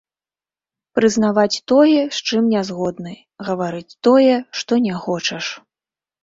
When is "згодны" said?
2.69-3.13